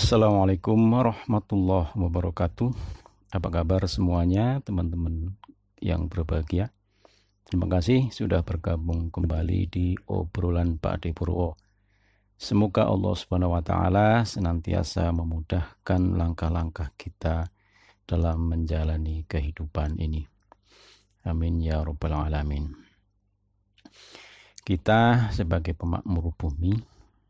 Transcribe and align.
Assalamualaikum 0.00 0.80
warahmatullahi 0.80 1.92
wabarakatuh. 1.92 2.72
Apa 3.36 3.48
kabar 3.52 3.84
semuanya, 3.84 4.56
teman-teman 4.64 5.36
yang 5.76 6.08
berbahagia? 6.08 6.72
Terima 7.44 7.68
kasih 7.68 8.08
sudah 8.08 8.40
bergabung 8.40 9.12
kembali 9.12 9.68
di 9.68 9.92
obrolan 10.08 10.80
Pak 10.80 11.04
Ade 11.04 11.12
Purwo. 11.12 11.52
Semoga 12.40 12.88
Allah 12.88 13.12
Subhanahu 13.12 13.52
wa 13.52 13.60
taala 13.60 14.24
senantiasa 14.24 15.12
memudahkan 15.12 16.16
langkah-langkah 16.16 16.96
kita 16.96 17.52
dalam 18.08 18.56
menjalani 18.56 19.28
kehidupan 19.28 20.00
ini. 20.00 20.24
Amin 21.28 21.60
ya 21.60 21.76
rabbal 21.84 22.16
alamin. 22.16 22.72
Kita 24.64 25.28
sebagai 25.28 25.76
pemakmur 25.76 26.32
bumi 26.40 26.72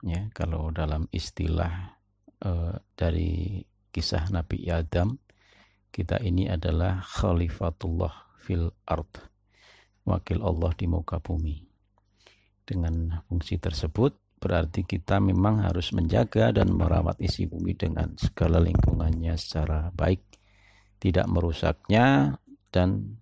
ya 0.06 0.30
kalau 0.30 0.70
dalam 0.70 1.10
istilah 1.10 1.99
uh, 2.44 2.74
dari 2.96 3.60
kisah 3.90 4.30
Nabi 4.30 4.68
Adam 4.70 5.16
kita 5.90 6.22
ini 6.22 6.46
adalah 6.46 7.02
khalifatullah 7.02 8.38
fil 8.38 8.70
ard 8.86 9.10
wakil 10.06 10.40
Allah 10.42 10.70
di 10.78 10.86
muka 10.86 11.18
bumi 11.18 11.58
dengan 12.62 13.20
fungsi 13.26 13.58
tersebut 13.58 14.38
berarti 14.40 14.86
kita 14.88 15.20
memang 15.20 15.66
harus 15.66 15.92
menjaga 15.92 16.54
dan 16.54 16.72
merawat 16.72 17.20
isi 17.20 17.44
bumi 17.44 17.76
dengan 17.76 18.14
segala 18.16 18.62
lingkungannya 18.62 19.36
secara 19.36 19.92
baik 19.92 20.22
tidak 21.00 21.26
merusaknya 21.28 22.38
dan 22.70 23.20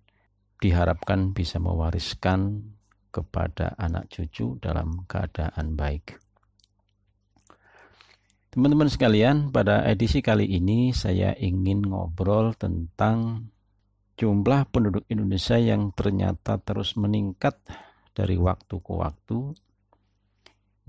diharapkan 0.59 1.31
bisa 1.31 1.57
mewariskan 1.57 2.75
kepada 3.09 3.73
anak 3.79 4.11
cucu 4.11 4.59
dalam 4.61 5.07
keadaan 5.09 5.73
baik. 5.73 6.19
Teman-teman 8.49 8.89
sekalian, 8.89 9.53
pada 9.53 9.85
edisi 9.85 10.25
kali 10.25 10.49
ini 10.49 10.89
saya 10.89 11.37
ingin 11.37 11.85
ngobrol 11.85 12.57
tentang 12.57 13.45
jumlah 14.17 14.65
penduduk 14.73 15.05
Indonesia 15.05 15.61
yang 15.61 15.93
ternyata 15.93 16.57
terus 16.57 16.97
meningkat 16.97 17.61
dari 18.17 18.41
waktu 18.41 18.81
ke 18.81 18.89
waktu. 18.89 19.53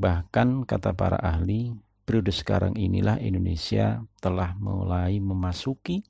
Bahkan 0.00 0.64
kata 0.64 0.96
para 0.96 1.20
ahli, 1.20 1.76
periode 2.08 2.32
sekarang 2.32 2.80
inilah 2.80 3.20
Indonesia 3.20 4.00
telah 4.24 4.56
mulai 4.56 5.20
memasuki 5.20 6.00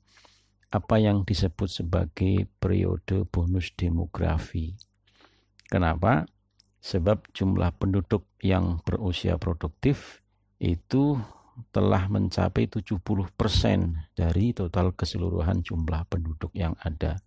apa 0.71 1.03
yang 1.03 1.27
disebut 1.27 1.67
sebagai 1.67 2.47
periode 2.63 3.27
bonus 3.27 3.75
demografi. 3.75 4.71
Kenapa? 5.67 6.23
Sebab 6.79 7.35
jumlah 7.35 7.75
penduduk 7.75 8.23
yang 8.39 8.79
berusia 8.87 9.35
produktif 9.35 10.23
itu 10.63 11.19
telah 11.69 12.07
mencapai 12.07 12.67
70% 12.67 13.03
dari 14.15 14.55
total 14.55 14.95
keseluruhan 14.95 15.61
jumlah 15.61 16.07
penduduk 16.07 16.51
yang 16.55 16.73
ada. 16.81 17.19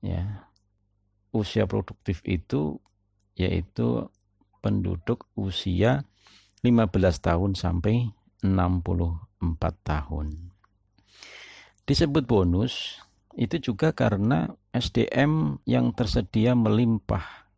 Ya. 0.00 0.48
Usia 1.34 1.68
produktif 1.68 2.24
itu 2.24 2.80
yaitu 3.38 4.08
penduduk 4.64 5.30
usia 5.38 6.02
15 6.64 6.90
tahun 7.22 7.54
sampai 7.54 8.10
64 8.42 9.38
tahun. 9.86 10.50
Disebut 11.86 12.24
bonus 12.26 12.98
itu 13.38 13.72
juga 13.72 13.94
karena 13.94 14.50
SDM 14.74 15.62
yang 15.64 15.94
tersedia 15.94 16.58
melimpah 16.58 17.48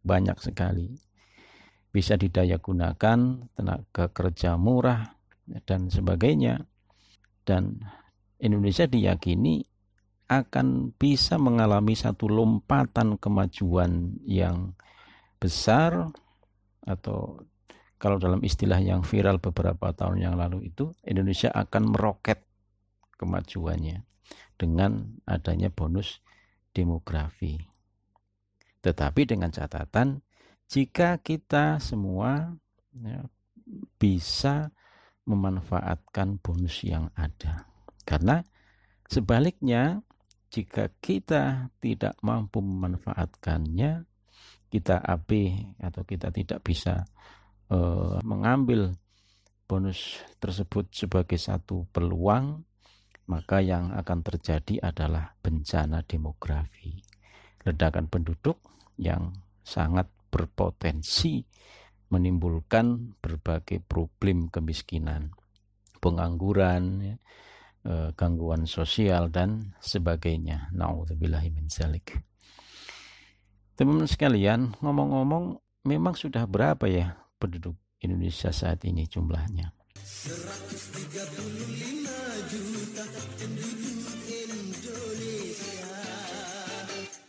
banyak 0.00 0.40
sekali. 0.40 0.96
Bisa 1.92 2.16
didaya 2.16 2.56
gunakan 2.56 3.48
tenaga 3.52 4.04
kerja 4.12 4.56
murah, 4.56 5.17
dan 5.64 5.88
sebagainya. 5.88 6.64
Dan 7.44 7.80
Indonesia 8.38 8.84
diyakini 8.84 9.64
akan 10.28 10.92
bisa 10.94 11.40
mengalami 11.40 11.96
satu 11.96 12.28
lompatan 12.28 13.16
kemajuan 13.16 14.20
yang 14.28 14.76
besar 15.40 16.12
atau 16.84 17.40
kalau 17.98 18.20
dalam 18.20 18.44
istilah 18.44 18.78
yang 18.78 19.02
viral 19.02 19.42
beberapa 19.42 19.90
tahun 19.90 20.22
yang 20.22 20.34
lalu 20.38 20.70
itu 20.70 20.94
Indonesia 21.02 21.50
akan 21.50 21.96
meroket 21.96 22.44
kemajuannya 23.18 24.06
dengan 24.54 25.18
adanya 25.26 25.72
bonus 25.72 26.22
demografi. 26.70 27.58
Tetapi 28.84 29.20
dengan 29.26 29.50
catatan 29.50 30.22
jika 30.68 31.18
kita 31.18 31.82
semua 31.82 32.54
ya, 32.92 33.26
bisa 33.98 34.70
memanfaatkan 35.28 36.40
bonus 36.40 36.80
yang 36.88 37.12
ada. 37.12 37.68
Karena 38.08 38.40
sebaliknya, 39.04 40.00
jika 40.48 40.88
kita 41.04 41.68
tidak 41.76 42.16
mampu 42.24 42.64
memanfaatkannya, 42.64 44.08
kita 44.72 44.96
AB 45.00 45.30
atau 45.80 46.02
kita 46.08 46.32
tidak 46.32 46.64
bisa 46.64 47.04
uh, 47.68 48.16
mengambil 48.24 48.96
bonus 49.68 50.24
tersebut 50.40 50.88
sebagai 50.88 51.36
satu 51.36 51.84
peluang, 51.92 52.64
maka 53.28 53.60
yang 53.60 53.92
akan 53.92 54.24
terjadi 54.24 54.88
adalah 54.88 55.36
bencana 55.44 56.00
demografi. 56.08 56.96
Ledakan 57.68 58.08
penduduk 58.08 58.64
yang 58.96 59.36
sangat 59.60 60.08
berpotensi 60.32 61.44
menimbulkan 62.08 63.16
berbagai 63.20 63.84
problem 63.84 64.48
kemiskinan, 64.48 65.32
pengangguran, 66.00 66.84
ya, 67.04 67.16
eh, 67.84 68.10
gangguan 68.16 68.64
sosial 68.64 69.28
dan 69.28 69.76
sebagainya. 69.80 70.72
Nauzubillahi 70.72 71.48
min 71.52 71.68
zalik. 71.68 72.16
Teman-teman 73.78 74.10
sekalian, 74.10 74.74
ngomong-ngomong 74.82 75.60
memang 75.86 76.18
sudah 76.18 76.50
berapa 76.50 76.90
ya 76.90 77.14
penduduk 77.38 77.78
Indonesia 78.02 78.50
saat 78.50 78.82
ini 78.82 79.06
jumlahnya? 79.06 79.70
135 79.98 81.14
juta 82.50 83.04
penduduk 83.38 84.18
Indonesia 84.26 85.86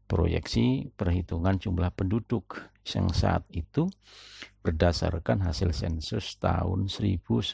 Proyeksi 0.05 0.93
perhitungan 0.93 1.57
jumlah 1.57 1.89
penduduk 1.93 2.69
yang 2.85 3.09
saat 3.09 3.49
itu 3.49 3.89
berdasarkan 4.61 5.41
hasil 5.41 5.73
sensus 5.73 6.37
tahun 6.37 6.85
1971. 6.85 7.49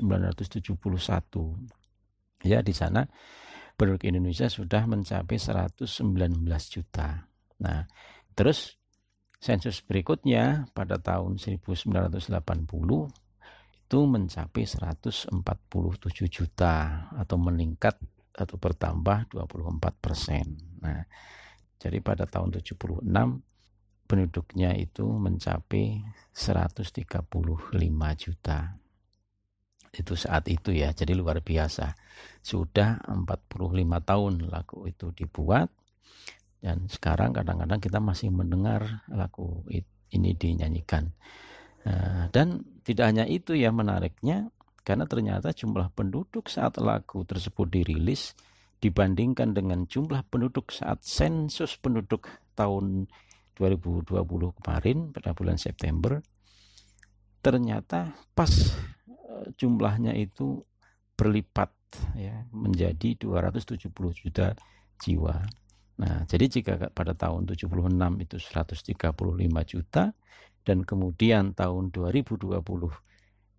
Ya, 2.44 2.60
di 2.60 2.74
sana 2.76 3.08
penduduk 3.80 4.04
Indonesia 4.08 4.52
sudah 4.52 4.84
mencapai 4.88 5.40
119 5.40 5.88
juta. 6.68 7.28
Nah, 7.64 7.88
terus 8.36 8.76
sensus 9.46 9.86
berikutnya 9.86 10.66
pada 10.74 10.98
tahun 10.98 11.38
1980 11.38 12.34
itu 13.86 14.00
mencapai 14.10 14.64
147 14.66 15.30
juta 16.34 16.76
atau 17.14 17.38
meningkat 17.38 18.02
atau 18.34 18.58
bertambah 18.58 19.30
24 19.30 20.02
persen. 20.02 20.58
Nah, 20.82 21.06
jadi 21.78 22.02
pada 22.02 22.26
tahun 22.26 22.58
76 22.58 23.06
penduduknya 24.10 24.74
itu 24.74 25.06
mencapai 25.06 26.02
135 26.34 27.30
juta. 28.18 28.82
Itu 29.94 30.18
saat 30.18 30.50
itu 30.50 30.74
ya, 30.74 30.90
jadi 30.98 31.14
luar 31.14 31.46
biasa. 31.46 31.94
Sudah 32.42 32.98
45 33.06 34.02
tahun 34.02 34.34
lagu 34.50 34.90
itu 34.90 35.14
dibuat 35.14 35.70
dan 36.66 36.90
sekarang 36.90 37.30
kadang-kadang 37.30 37.78
kita 37.78 38.02
masih 38.02 38.34
mendengar 38.34 39.06
lagu 39.14 39.62
ini 40.10 40.34
dinyanyikan. 40.34 41.14
Nah, 41.86 42.26
dan 42.34 42.66
tidak 42.82 43.14
hanya 43.14 43.30
itu 43.30 43.54
ya 43.54 43.70
menariknya, 43.70 44.50
karena 44.82 45.06
ternyata 45.06 45.54
jumlah 45.54 45.94
penduduk 45.94 46.50
saat 46.50 46.82
lagu 46.82 47.22
tersebut 47.22 47.70
dirilis 47.70 48.34
dibandingkan 48.82 49.54
dengan 49.54 49.86
jumlah 49.86 50.26
penduduk 50.26 50.74
saat 50.74 51.06
sensus 51.06 51.78
penduduk 51.78 52.26
tahun 52.58 53.06
2020 53.54 54.18
kemarin 54.58 54.98
pada 55.14 55.32
bulan 55.32 55.56
September 55.62 56.20
ternyata 57.46 58.10
pas 58.34 58.50
eh, 59.06 59.46
jumlahnya 59.54 60.18
itu 60.18 60.66
berlipat 61.14 61.70
ya 62.18 62.50
menjadi 62.50 63.16
270 63.22 63.94
juta 64.18 64.58
jiwa. 64.98 65.46
Nah, 65.96 66.28
jadi 66.28 66.46
jika 66.52 66.92
pada 66.92 67.16
tahun 67.16 67.48
76 67.48 67.72
itu 68.20 68.36
135 68.36 69.64
juta 69.64 70.12
dan 70.66 70.84
kemudian 70.84 71.56
tahun 71.56 71.94
2020 71.96 72.52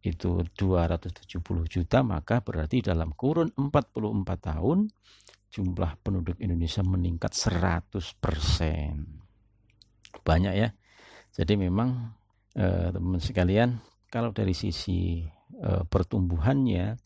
itu 0.07 0.31
270 0.55 1.67
juta, 1.67 1.99
maka 2.05 2.39
berarti 2.45 2.85
dalam 2.85 3.11
kurun 3.17 3.51
44 3.57 4.53
tahun 4.53 4.87
jumlah 5.51 5.91
penduduk 6.05 6.37
Indonesia 6.39 6.85
meningkat 6.85 7.33
100%. 7.33 8.05
Banyak 10.21 10.55
ya. 10.55 10.69
Jadi 11.33 11.55
memang 11.57 12.13
eh, 12.55 12.93
teman-teman 12.93 13.23
sekalian, 13.23 13.81
kalau 14.13 14.31
dari 14.37 14.53
sisi 14.53 15.25
eh, 15.57 15.83
pertumbuhannya 15.89 16.97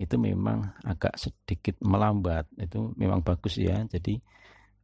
itu 0.00 0.16
memang 0.18 0.82
agak 0.82 1.14
sedikit 1.20 1.78
melambat. 1.84 2.50
Itu 2.58 2.90
memang 2.98 3.22
bagus 3.22 3.60
ya. 3.60 3.86
Jadi 3.86 4.18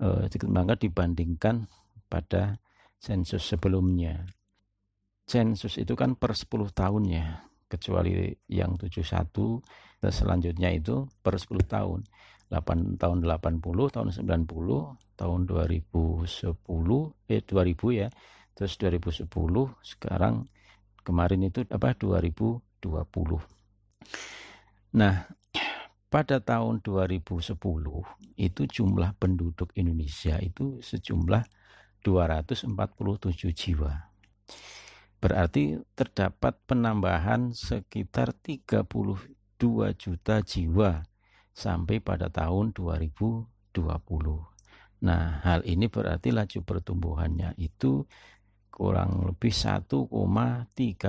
eh, 0.03 0.47
melambat 0.47 0.83
dibandingkan 0.87 1.67
pada 2.09 2.59
sensus 2.99 3.47
sebelumnya. 3.47 4.27
Sensus 5.29 5.77
itu 5.77 5.93
kan 5.93 6.17
per 6.17 6.33
10 6.33 6.73
tahun 6.73 7.03
ya 7.05 7.27
kecuali 7.69 8.33
yang 8.49 8.81
71 8.81 10.01
dan 10.01 10.13
selanjutnya 10.15 10.73
itu 10.73 11.05
per 11.21 11.37
10 11.37 11.69
tahun 11.69 12.01
8 12.49 12.97
tahun 12.97 13.19
80 13.29 13.61
tahun 13.93 14.09
90 14.09 15.21
tahun 15.21 15.41
2010 15.45 16.25
eh 17.29 17.43
2000 17.45 18.01
ya 18.01 18.09
terus 18.57 18.73
2010 18.81 19.29
sekarang 19.85 20.49
kemarin 21.05 21.45
itu 21.45 21.61
apa 21.69 21.93
2020 21.93 22.81
nah 24.97 25.29
pada 26.09 26.41
tahun 26.41 26.81
2010 26.81 27.53
itu 28.41 28.63
jumlah 28.65 29.11
penduduk 29.21 29.73
Indonesia 29.77 30.41
itu 30.41 30.81
sejumlah 30.81 31.45
247 32.03 32.73
jiwa 33.53 34.09
Berarti 35.19 35.75
terdapat 35.99 36.55
penambahan 36.63 37.51
sekitar 37.51 38.31
32 38.39 38.87
juta 39.99 40.37
jiwa 40.47 41.03
sampai 41.51 41.99
pada 41.99 42.31
tahun 42.31 42.71
2020. 42.71 43.51
Nah, 44.99 45.43
hal 45.43 45.67
ini 45.67 45.91
berarti 45.91 46.31
laju 46.31 46.59
pertumbuhannya 46.63 47.59
itu 47.59 48.07
kurang 48.71 49.35
lebih 49.35 49.51
1,3 49.51 50.07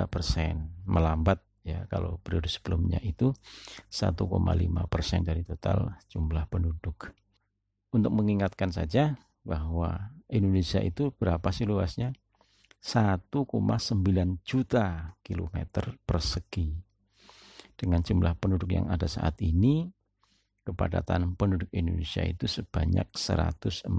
persen 0.10 0.74
melambat 0.90 1.38
ya 1.64 1.86
kalau 1.92 2.18
periode 2.24 2.48
sebelumnya 2.48 3.00
itu 3.04 3.36
1,5 3.90 4.26
persen 4.88 5.22
dari 5.24 5.44
total 5.44 6.00
jumlah 6.10 6.46
penduduk. 6.48 7.12
Untuk 7.90 8.14
mengingatkan 8.14 8.70
saja 8.70 9.18
bahwa 9.42 10.14
Indonesia 10.30 10.78
itu 10.84 11.10
berapa 11.18 11.50
sih 11.50 11.66
luasnya? 11.66 12.14
1,9 12.80 13.28
juta 14.46 14.86
kilometer 15.26 16.00
persegi. 16.06 16.80
Dengan 17.76 18.04
jumlah 18.04 18.36
penduduk 18.40 18.72
yang 18.76 18.92
ada 18.92 19.08
saat 19.08 19.40
ini, 19.40 19.88
kepadatan 20.68 21.34
penduduk 21.34 21.72
Indonesia 21.74 22.22
itu 22.22 22.46
sebanyak 22.46 23.10
141 23.16 23.90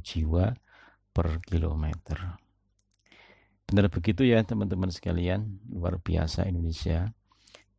jiwa 0.00 0.54
per 1.10 1.40
kilometer. 1.42 2.43
Benar 3.64 3.88
begitu 3.88 4.28
ya 4.28 4.44
teman-teman 4.44 4.92
sekalian, 4.92 5.58
luar 5.72 5.96
biasa 5.96 6.44
Indonesia. 6.44 7.10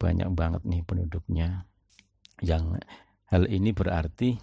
Banyak 0.01 0.29
banget 0.33 0.61
nih 0.65 0.81
penduduknya. 0.81 1.69
Yang 2.41 2.81
hal 3.29 3.47
ini 3.47 3.71
berarti 3.71 4.35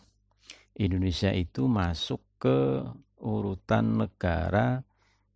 Indonesia 0.78 1.34
itu 1.34 1.68
masuk 1.68 2.22
ke 2.40 2.86
urutan 3.20 4.00
negara 4.00 4.80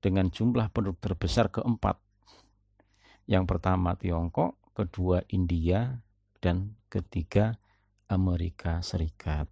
dengan 0.01 0.31
jumlah 0.31 0.71
penduduk 0.71 1.03
terbesar 1.03 1.51
keempat. 1.51 1.99
Yang 3.27 3.45
pertama 3.51 3.99
Tiongkok, 3.99 4.57
kedua 4.73 5.27
India, 5.35 5.99
dan 6.39 6.79
ketiga 6.87 7.59
Amerika 8.07 8.79
Serikat. 8.81 9.51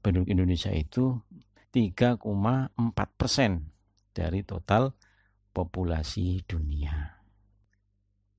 Penduduk 0.00 0.32
Indonesia 0.32 0.72
itu 0.72 1.20
3,4 1.70 2.72
persen 3.14 3.68
dari 4.16 4.40
total 4.42 4.96
populasi 5.50 6.46
dunia. 6.46 7.20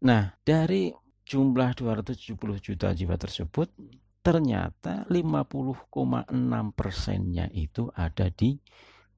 Nah, 0.01 0.33
dari 0.41 0.89
jumlah 1.27 1.77
270 1.77 2.35
juta 2.57 2.91
jiwa 2.91 3.15
tersebut, 3.15 3.69
ternyata 4.21 5.05
50,6 5.09 6.31
persennya 6.73 7.45
itu 7.53 7.89
ada 7.93 8.29
di 8.33 8.57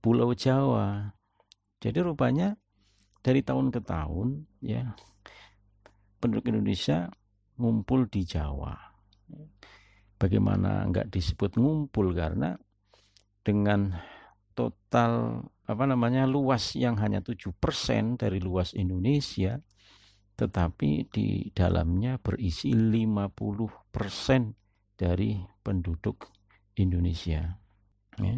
Pulau 0.03 0.35
Jawa. 0.35 1.07
Jadi 1.79 1.99
rupanya 2.03 2.55
dari 3.23 3.39
tahun 3.39 3.71
ke 3.71 3.79
tahun 3.83 4.43
ya 4.59 4.91
penduduk 6.19 6.51
Indonesia 6.51 7.07
ngumpul 7.59 8.07
di 8.11 8.27
Jawa. 8.27 8.75
Bagaimana 10.19 10.87
enggak 10.87 11.11
disebut 11.11 11.59
ngumpul 11.59 12.15
karena 12.15 12.55
dengan 13.43 13.95
total 14.55 15.43
apa 15.63 15.83
namanya 15.87 16.27
luas 16.27 16.75
yang 16.75 16.99
hanya 16.99 17.23
7% 17.23 17.55
dari 18.19 18.43
luas 18.43 18.75
Indonesia 18.75 19.63
tetapi 20.33 21.13
di 21.13 21.53
dalamnya 21.53 22.17
berisi 22.17 22.73
50% 22.73 23.93
dari 24.97 25.37
penduduk 25.61 26.25
Indonesia. 26.77 27.53
Ya. 28.17 28.35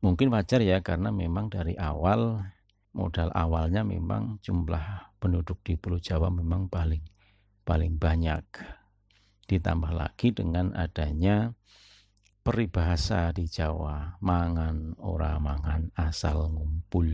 Mungkin 0.00 0.32
wajar 0.32 0.60
ya 0.64 0.80
karena 0.84 1.08
memang 1.12 1.48
dari 1.52 1.76
awal 1.76 2.44
modal 2.92 3.30
awalnya 3.32 3.84
memang 3.84 4.40
jumlah 4.44 5.16
penduduk 5.20 5.60
di 5.64 5.76
Pulau 5.76 6.00
Jawa 6.00 6.28
memang 6.28 6.68
paling 6.68 7.04
paling 7.64 7.96
banyak. 7.96 8.44
Ditambah 9.48 9.92
lagi 9.92 10.32
dengan 10.36 10.72
adanya 10.76 11.52
peribahasa 12.40 13.30
di 13.36 13.46
Jawa, 13.46 14.18
mangan 14.24 14.96
ora 15.00 15.36
mangan 15.36 15.92
asal 15.94 16.48
ngumpul. 16.50 17.08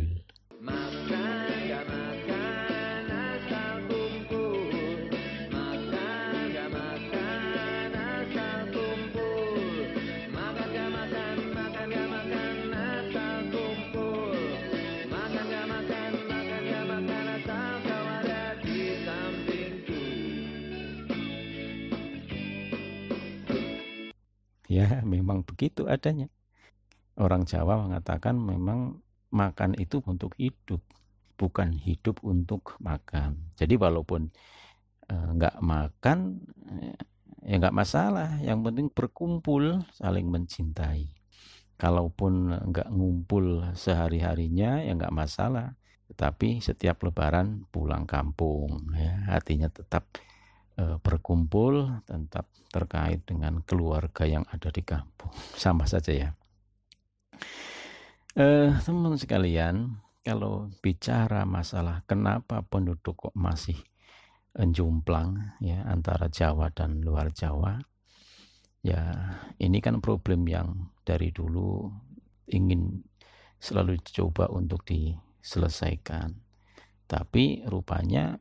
Ya, 0.67 0.96
memang 25.37 25.45
begitu 25.45 25.85
adanya. 25.85 26.33
Orang 27.21 27.45
Jawa 27.45 27.77
mengatakan 27.85 28.41
memang 28.41 29.05
makan 29.29 29.77
itu 29.77 30.01
untuk 30.09 30.33
hidup, 30.41 30.81
bukan 31.37 31.77
hidup 31.77 32.25
untuk 32.25 32.81
makan. 32.81 33.53
Jadi 33.61 33.77
walaupun 33.77 34.33
eh, 35.13 35.29
nggak 35.37 35.61
makan, 35.61 36.41
eh, 36.81 36.97
ya 37.45 37.61
nggak 37.61 37.77
masalah. 37.77 38.41
Yang 38.41 38.59
penting 38.65 38.87
berkumpul, 38.89 39.85
saling 39.93 40.25
mencintai. 40.33 41.13
Kalaupun 41.77 42.57
nggak 42.73 42.89
ngumpul 42.89 43.77
sehari-harinya, 43.77 44.81
ya 44.81 44.97
nggak 44.97 45.13
masalah. 45.13 45.77
Tetapi 46.09 46.65
setiap 46.65 47.05
Lebaran 47.05 47.69
pulang 47.69 48.09
kampung, 48.09 48.89
ya, 48.97 49.29
artinya 49.29 49.69
tetap 49.69 50.09
Eh, 50.77 51.01
berkumpul 51.01 52.05
tetap 52.05 52.53
terkait 52.69 53.25
dengan 53.25 53.65
keluarga 53.65 54.29
yang 54.29 54.45
ada 54.53 54.69
di 54.69 54.85
kampung. 54.85 55.33
Sama 55.57 55.89
saja 55.89 56.13
ya. 56.13 56.31
Eh, 58.37 58.69
teman 58.85 59.17
sekalian, 59.17 59.97
kalau 60.21 60.69
bicara 60.85 61.49
masalah 61.49 62.05
kenapa 62.05 62.61
penduduk 62.61 63.17
kok 63.17 63.33
masih 63.33 63.81
jomplang 64.53 65.57
ya 65.65 65.81
antara 65.89 66.29
Jawa 66.29 66.69
dan 66.69 67.01
luar 67.01 67.33
Jawa, 67.33 67.81
ya 68.85 69.33
ini 69.57 69.81
kan 69.81 70.05
problem 70.05 70.45
yang 70.45 70.93
dari 71.09 71.33
dulu 71.33 71.89
ingin 72.53 73.01
selalu 73.57 73.97
dicoba 74.05 74.53
untuk 74.53 74.85
diselesaikan. 74.85 76.37
Tapi 77.09 77.65
rupanya 77.65 78.37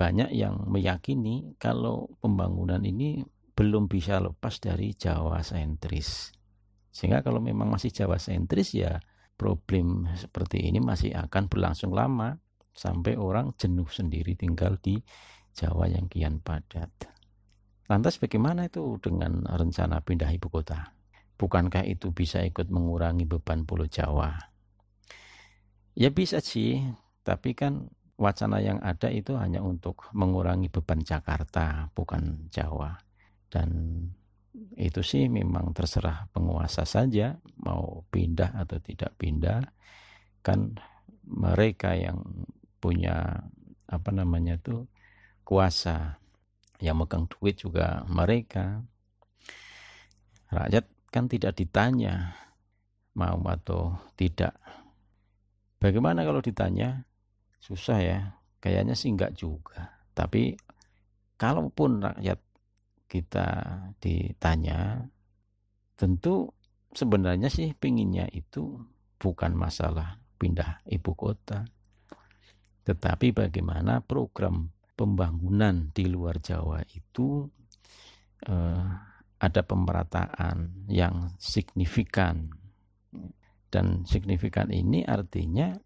banyak 0.00 0.32
yang 0.32 0.64
meyakini 0.64 1.52
kalau 1.60 2.08
pembangunan 2.24 2.80
ini 2.80 3.20
belum 3.52 3.84
bisa 3.84 4.16
lepas 4.16 4.56
dari 4.56 4.96
Jawa 4.96 5.44
sentris. 5.44 6.32
Sehingga 6.88 7.20
kalau 7.20 7.44
memang 7.44 7.68
masih 7.68 7.92
Jawa 7.92 8.16
sentris 8.16 8.72
ya 8.72 8.96
problem 9.36 10.08
seperti 10.16 10.64
ini 10.64 10.80
masih 10.80 11.12
akan 11.12 11.52
berlangsung 11.52 11.92
lama 11.92 12.40
sampai 12.72 13.20
orang 13.20 13.52
jenuh 13.60 13.84
sendiri 13.92 14.40
tinggal 14.40 14.80
di 14.80 14.96
Jawa 15.52 15.92
yang 15.92 16.08
kian 16.08 16.40
padat. 16.40 16.88
Lantas 17.92 18.16
bagaimana 18.16 18.72
itu 18.72 18.96
dengan 19.04 19.44
rencana 19.44 20.00
pindah 20.00 20.32
ibu 20.32 20.48
kota? 20.48 20.96
Bukankah 21.36 21.84
itu 21.84 22.16
bisa 22.16 22.40
ikut 22.40 22.72
mengurangi 22.72 23.28
beban 23.28 23.68
Pulau 23.68 23.84
Jawa? 23.84 24.32
Ya 25.92 26.08
bisa 26.08 26.40
sih, 26.40 26.80
tapi 27.20 27.52
kan 27.52 27.92
wacana 28.20 28.60
yang 28.60 28.76
ada 28.84 29.08
itu 29.08 29.32
hanya 29.40 29.64
untuk 29.64 30.12
mengurangi 30.12 30.68
beban 30.68 31.00
Jakarta, 31.00 31.88
bukan 31.96 32.52
Jawa. 32.52 33.00
Dan 33.48 34.04
itu 34.76 35.00
sih 35.00 35.32
memang 35.32 35.72
terserah 35.72 36.28
penguasa 36.28 36.84
saja 36.84 37.40
mau 37.64 38.04
pindah 38.12 38.60
atau 38.60 38.76
tidak 38.84 39.16
pindah. 39.16 39.64
Kan 40.44 40.76
mereka 41.24 41.96
yang 41.96 42.20
punya 42.76 43.40
apa 43.88 44.10
namanya 44.12 44.60
itu 44.60 44.84
kuasa 45.42 46.20
yang 46.80 47.00
megang 47.00 47.28
duit 47.28 47.60
juga 47.60 48.06
mereka 48.08 48.80
rakyat 50.48 50.86
kan 51.12 51.28
tidak 51.28 51.58
ditanya 51.58 52.34
mau 53.12 53.36
atau 53.44 53.98
tidak 54.16 54.56
bagaimana 55.82 56.24
kalau 56.24 56.40
ditanya 56.40 57.04
susah 57.60 57.98
ya. 58.00 58.18
Kayaknya 58.60 58.96
sih 58.96 59.12
enggak 59.12 59.36
juga. 59.36 60.00
Tapi 60.12 60.56
kalaupun 61.40 62.04
rakyat 62.04 62.40
kita 63.08 63.48
ditanya 63.98 65.08
tentu 65.96 66.52
sebenarnya 66.92 67.48
sih 67.48 67.72
pinginnya 67.76 68.28
itu 68.32 68.80
bukan 69.20 69.52
masalah 69.56 70.20
pindah 70.40 70.80
ibu 70.88 71.12
kota. 71.12 71.68
Tetapi 72.84 73.36
bagaimana 73.36 74.00
program 74.00 74.72
pembangunan 74.96 75.92
di 75.92 76.08
luar 76.08 76.40
Jawa 76.40 76.80
itu 76.92 77.48
eh, 78.48 78.88
ada 79.40 79.60
pemerataan 79.64 80.88
yang 80.88 81.32
signifikan. 81.40 82.52
Dan 83.70 84.02
signifikan 84.04 84.68
ini 84.74 85.06
artinya 85.06 85.78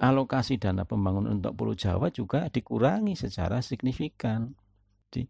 alokasi 0.00 0.58
dana 0.58 0.82
pembangunan 0.82 1.38
untuk 1.38 1.54
Pulau 1.54 1.76
Jawa 1.78 2.10
juga 2.10 2.50
dikurangi 2.50 3.14
secara 3.14 3.62
signifikan. 3.62 4.50
Jadi, 5.10 5.26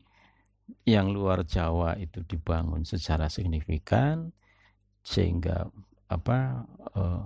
yang 0.89 1.13
luar 1.13 1.45
Jawa 1.45 2.01
itu 2.01 2.25
dibangun 2.25 2.89
secara 2.89 3.29
signifikan 3.29 4.33
sehingga 5.05 5.69
apa 6.09 6.65
eh, 6.97 7.25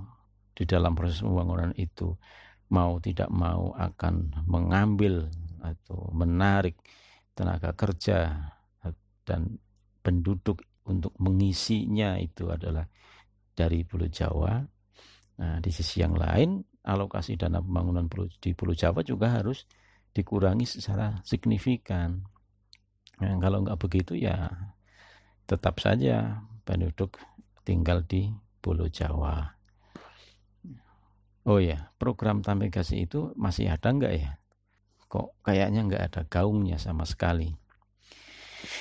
di 0.59 0.65
dalam 0.67 0.99
proses 0.99 1.23
pembangunan 1.23 1.71
itu 1.79 2.19
mau 2.75 2.99
tidak 2.99 3.31
mau 3.31 3.71
akan 3.79 4.45
mengambil 4.51 5.31
atau 5.63 6.11
menarik 6.11 6.75
tenaga 7.39 7.71
kerja 7.79 8.51
dan 9.23 9.61
penduduk 10.01 10.65
untuk 10.89 11.13
mengisinya 11.21 12.17
itu 12.17 12.49
adalah 12.49 12.89
dari 13.53 13.85
Pulau 13.85 14.09
Jawa. 14.09 14.57
Nah, 15.39 15.61
di 15.61 15.71
sisi 15.71 16.01
yang 16.01 16.17
lain, 16.17 16.65
alokasi 16.89 17.37
dana 17.37 17.61
pembangunan 17.61 18.09
di 18.41 18.57
Pulau 18.57 18.73
Jawa 18.73 19.05
juga 19.05 19.37
harus 19.37 19.69
dikurangi 20.17 20.65
secara 20.65 21.21
signifikan. 21.21 22.25
Nah, 23.21 23.37
kalau 23.37 23.61
nggak 23.61 23.77
begitu 23.77 24.17
ya 24.17 24.49
tetap 25.45 25.85
saja 25.85 26.41
penduduk 26.65 27.21
tinggal 27.69 28.01
di 28.09 28.33
Pulau 28.65 28.89
Jawa. 28.89 29.53
Oh 31.49 31.61
ya, 31.61 31.93
program 31.97 32.41
tamigasi 32.45 33.09
itu 33.09 33.33
masih 33.37 33.73
ada 33.73 33.89
nggak 33.93 34.15
ya? 34.17 34.41
Kok 35.09 35.45
kayaknya 35.45 35.85
nggak 35.85 36.03
ada 36.13 36.23
gaungnya 36.29 36.77
sama 36.77 37.05
sekali. 37.09 37.57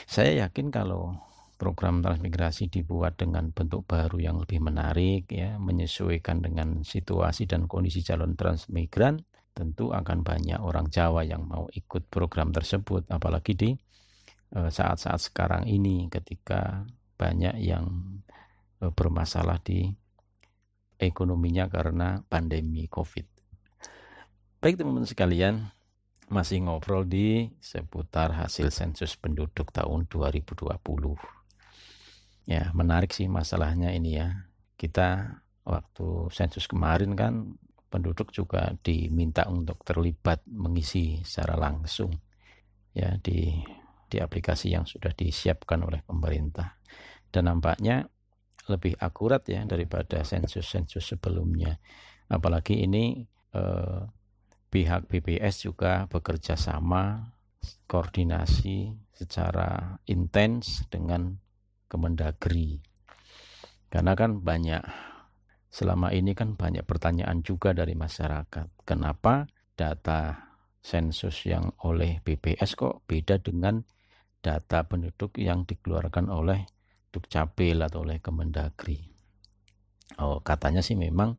Saya 0.07 0.47
yakin 0.47 0.71
kalau 0.71 1.15
program 1.57 2.05
transmigrasi 2.05 2.69
dibuat 2.69 3.17
dengan 3.17 3.49
bentuk 3.49 3.89
baru 3.89 4.21
yang 4.21 4.37
lebih 4.37 4.61
menarik, 4.61 5.27
ya, 5.33 5.57
menyesuaikan 5.57 6.45
dengan 6.45 6.85
situasi 6.85 7.49
dan 7.49 7.65
kondisi 7.65 8.05
calon 8.05 8.37
transmigran, 8.37 9.25
tentu 9.57 9.89
akan 9.89 10.21
banyak 10.21 10.61
orang 10.61 10.87
Jawa 10.93 11.25
yang 11.25 11.49
mau 11.49 11.65
ikut 11.73 12.13
program 12.13 12.53
tersebut, 12.53 13.09
apalagi 13.09 13.57
di 13.57 13.69
eh, 14.53 14.69
saat-saat 14.69 15.33
sekarang 15.33 15.65
ini 15.65 16.07
ketika 16.13 16.85
banyak 17.17 17.57
yang 17.57 17.89
eh, 18.85 18.93
bermasalah 18.93 19.57
di 19.65 19.89
ekonominya 21.01 21.65
karena 21.69 22.21
pandemi 22.29 22.85
COVID. 22.85 23.25
Baik 24.61 24.77
teman-teman 24.77 25.09
sekalian, 25.09 25.55
masih 26.27 26.59
ngobrol 26.65 27.07
di 27.07 27.47
seputar 27.63 28.35
hasil 28.35 28.73
sensus 28.73 29.15
penduduk 29.15 29.71
tahun 29.71 30.09
2020. 30.11 31.37
Ya, 32.47 32.71
menarik 32.71 33.11
sih 33.11 33.27
masalahnya 33.27 33.91
ini 33.91 34.15
ya. 34.15 34.47
Kita 34.79 35.35
waktu 35.67 36.31
sensus 36.31 36.63
kemarin 36.63 37.11
kan 37.11 37.59
penduduk 37.91 38.31
juga 38.31 38.71
diminta 38.79 39.43
untuk 39.51 39.83
terlibat 39.83 40.47
mengisi 40.47 41.19
secara 41.27 41.59
langsung 41.59 42.11
ya 42.95 43.19
di 43.19 43.51
di 44.07 44.17
aplikasi 44.23 44.71
yang 44.71 44.87
sudah 44.87 45.11
disiapkan 45.11 45.83
oleh 45.83 45.99
pemerintah. 46.07 46.79
Dan 47.27 47.51
nampaknya 47.51 48.07
lebih 48.71 48.95
akurat 48.99 49.43
ya 49.43 49.67
daripada 49.67 50.23
sensus-sensus 50.23 51.03
sebelumnya. 51.03 51.75
Apalagi 52.31 52.87
ini 52.87 53.27
eh, 53.51 54.01
pihak 54.71 55.11
BPS 55.11 55.67
juga 55.67 56.07
bekerja 56.07 56.55
sama 56.55 57.35
koordinasi 57.91 58.95
secara 59.11 59.99
intens 60.07 60.87
dengan 60.87 61.35
Kemendagri. 61.88 62.84
Karena 63.88 64.13
kan 64.13 64.44
banyak 64.44 64.84
selama 65.72 66.12
ini 66.12 66.36
kan 66.36 66.60
banyak 66.60 66.84
pertanyaan 66.84 67.44
juga 67.44 67.72
dari 67.72 67.96
masyarakat. 67.96 68.84
Kenapa 68.84 69.48
data 69.75 70.48
sensus 70.84 71.44
yang 71.44 71.75
oleh 71.84 72.24
BPS 72.24 72.79
kok 72.79 73.03
beda 73.08 73.44
dengan 73.44 73.84
data 74.39 74.88
penduduk 74.88 75.36
yang 75.39 75.67
dikeluarkan 75.67 76.32
oleh 76.32 76.63
Dukcapil 77.12 77.82
atau 77.82 78.03
oleh 78.03 78.20
Kemendagri. 78.20 79.00
Oh, 80.20 80.39
katanya 80.44 80.79
sih 80.79 80.96
memang 80.96 81.36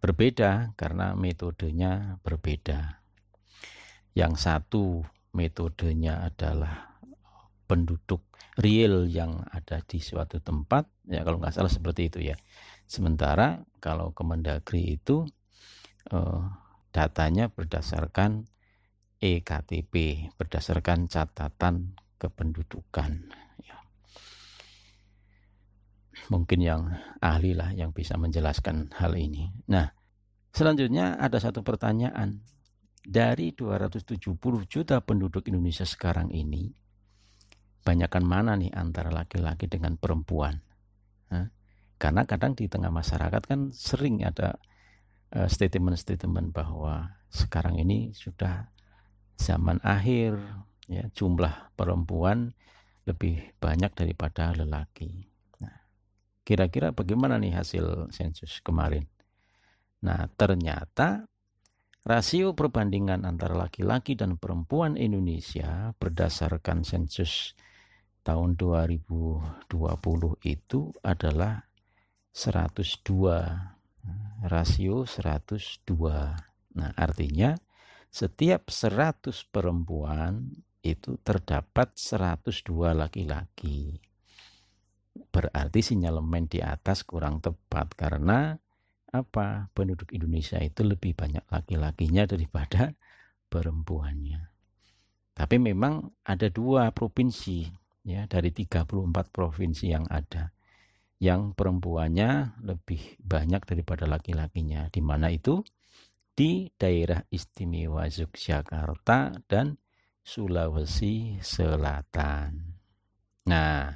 berbeda 0.00 0.72
karena 0.78 1.12
metodenya 1.12 2.22
berbeda. 2.22 3.02
Yang 4.16 4.34
satu 4.40 4.84
metodenya 5.36 6.24
adalah 6.24 6.87
penduduk 7.68 8.24
real 8.58 9.06
yang 9.06 9.44
ada 9.52 9.84
di 9.84 10.00
suatu 10.00 10.40
tempat, 10.40 10.88
ya 11.06 11.22
kalau 11.22 11.38
nggak 11.38 11.54
salah 11.54 11.70
seperti 11.70 12.08
itu 12.10 12.18
ya. 12.24 12.36
Sementara 12.88 13.60
kalau 13.78 14.16
Kemendagri 14.16 14.98
itu 14.98 15.28
eh, 16.10 16.42
datanya 16.90 17.52
berdasarkan 17.52 18.48
EKTP, 19.20 20.26
berdasarkan 20.40 21.06
catatan 21.12 21.94
kependudukan 22.16 23.30
mungkin 26.26 26.58
yang 26.58 26.82
ahli 27.22 27.54
lah 27.54 27.70
yang 27.72 27.94
bisa 27.94 28.18
menjelaskan 28.18 28.92
hal 28.98 29.14
ini. 29.14 29.54
Nah, 29.70 29.88
selanjutnya 30.52 31.16
ada 31.16 31.38
satu 31.38 31.62
pertanyaan. 31.62 32.42
Dari 33.08 33.56
270 33.56 34.36
juta 34.68 35.00
penduduk 35.00 35.48
Indonesia 35.48 35.88
sekarang 35.88 36.28
ini, 36.28 36.68
banyakkan 37.82 38.24
mana 38.24 38.54
nih 38.58 38.72
antara 38.74 39.10
laki-laki 39.12 39.66
dengan 39.70 39.98
perempuan? 39.98 40.60
Karena 41.98 42.22
kadang 42.22 42.54
di 42.54 42.70
tengah 42.70 42.94
masyarakat 42.94 43.42
kan 43.42 43.74
sering 43.74 44.22
ada 44.22 44.54
eh, 45.34 45.50
statement-statement 45.50 46.54
bahwa 46.54 47.18
sekarang 47.28 47.82
ini 47.82 48.14
sudah 48.14 48.70
zaman 49.34 49.82
akhir, 49.82 50.38
ya 50.86 51.10
jumlah 51.10 51.74
perempuan 51.74 52.54
lebih 53.04 53.52
banyak 53.58 53.92
daripada 53.98 54.54
lelaki. 54.54 55.26
Kira-kira 56.46 56.96
bagaimana 56.96 57.36
nih 57.36 57.60
hasil 57.60 58.08
sensus 58.08 58.64
kemarin? 58.64 59.04
Nah, 60.00 60.32
ternyata 60.32 61.28
rasio 62.08 62.56
perbandingan 62.56 63.28
antara 63.28 63.52
laki-laki 63.52 64.16
dan 64.16 64.40
perempuan 64.40 64.96
Indonesia 64.96 65.92
berdasarkan 66.00 66.88
sensus 66.88 67.52
tahun 68.28 68.60
2020 68.60 69.72
itu 70.44 70.92
adalah 71.00 71.64
102 72.36 73.00
rasio 74.44 75.08
102 75.08 76.76
nah 76.76 76.92
artinya 76.92 77.56
setiap 78.12 78.68
100 78.68 79.32
perempuan 79.48 80.52
itu 80.80 81.20
terdapat 81.20 81.92
102 81.92 82.96
laki-laki. 82.96 84.00
Berarti 85.28 85.80
sinyalemen 85.82 86.48
di 86.48 86.62
atas 86.62 87.04
kurang 87.04 87.44
tepat 87.44 87.92
karena 87.98 88.56
apa? 89.12 89.68
Penduduk 89.76 90.14
Indonesia 90.14 90.56
itu 90.62 90.86
lebih 90.86 91.12
banyak 91.18 91.44
laki-lakinya 91.50 92.24
daripada 92.24 92.94
perempuannya. 93.52 94.40
Tapi 95.34 95.56
memang 95.60 96.08
ada 96.26 96.50
dua 96.50 96.90
provinsi 96.90 97.87
ya 98.08 98.24
dari 98.24 98.48
34 98.48 99.12
provinsi 99.28 99.92
yang 99.92 100.08
ada 100.08 100.48
yang 101.18 101.52
perempuannya 101.52 102.62
lebih 102.62 103.18
banyak 103.20 103.62
daripada 103.66 104.06
laki-lakinya 104.06 104.86
di 104.88 105.02
mana 105.02 105.28
itu 105.28 105.60
di 106.38 106.70
daerah 106.78 107.18
istimewa 107.34 108.06
Yogyakarta 108.06 109.42
dan 109.50 109.74
Sulawesi 110.22 111.42
Selatan. 111.42 112.78
Nah, 113.50 113.90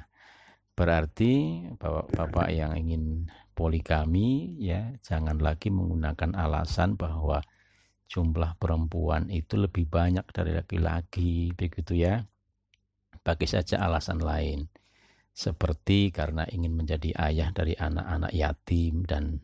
berarti 0.75 1.63
bapak-bapak 1.79 2.47
yang 2.51 2.75
ingin 2.75 3.31
poligami 3.55 4.59
ya 4.59 4.91
jangan 4.99 5.39
lagi 5.39 5.71
menggunakan 5.71 6.35
alasan 6.35 6.99
bahwa 6.99 7.39
jumlah 8.11 8.59
perempuan 8.59 9.31
itu 9.31 9.55
lebih 9.55 9.87
banyak 9.87 10.25
dari 10.35 10.51
laki-laki 10.51 11.55
begitu 11.55 11.95
ya. 11.95 12.27
Bagi 13.23 13.47
saja 13.47 13.79
alasan 13.79 14.19
lain. 14.19 14.67
Seperti 15.33 16.13
karena 16.13 16.45
ingin 16.45 16.77
menjadi 16.77 17.15
ayah 17.17 17.49
dari 17.49 17.73
anak-anak 17.73 18.35
yatim 18.35 19.01
dan 19.07 19.41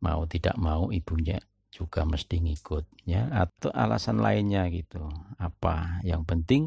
mau 0.00 0.24
tidak 0.24 0.56
mau 0.56 0.88
ibunya 0.88 1.36
juga 1.68 2.06
mesti 2.06 2.40
ngikut 2.40 3.04
ya. 3.04 3.28
Atau 3.28 3.74
alasan 3.74 4.22
lainnya 4.22 4.70
gitu. 4.72 5.04
Apa? 5.36 6.00
Yang 6.06 6.22
penting 6.24 6.62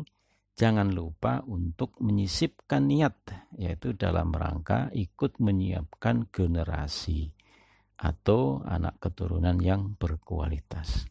jangan 0.53 0.93
lupa 0.93 1.41
untuk 1.47 1.97
menyisipkan 1.97 2.85
niat 2.85 3.17
yaitu 3.57 3.97
dalam 3.97 4.29
rangka 4.29 4.93
ikut 4.93 5.41
menyiapkan 5.41 6.29
generasi 6.29 7.33
atau 7.97 8.61
anak 8.61 9.01
keturunan 9.01 9.57
yang 9.57 9.97
berkualitas. 9.97 11.05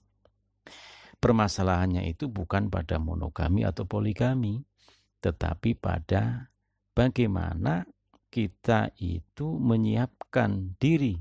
Permasalahannya 1.20 2.08
itu 2.08 2.30
bukan 2.30 2.72
pada 2.72 2.96
monogami 3.02 3.66
atau 3.66 3.84
poligami 3.84 4.62
tetapi 5.20 5.76
pada 5.76 6.48
bagaimana 6.96 7.84
kita 8.32 8.94
itu 8.96 9.58
menyiapkan 9.60 10.80
diri 10.80 11.18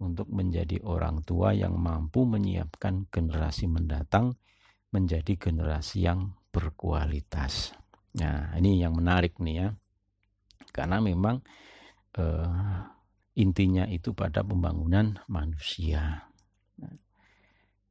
untuk 0.00 0.28
menjadi 0.30 0.80
orang 0.84 1.22
tua 1.22 1.54
yang 1.54 1.76
mampu 1.76 2.26
menyiapkan 2.26 3.08
generasi 3.08 3.68
mendatang 3.70 4.34
menjadi 4.94 5.34
generasi 5.34 6.06
yang 6.06 6.34
berkualitas. 6.54 7.74
Nah, 8.14 8.54
ini 8.54 8.78
yang 8.78 8.94
menarik 8.94 9.42
nih 9.42 9.56
ya. 9.58 9.68
Karena 10.70 11.02
memang 11.02 11.42
eh, 12.14 12.78
intinya 13.34 13.90
itu 13.90 14.14
pada 14.14 14.46
pembangunan 14.46 15.18
manusia. 15.26 16.30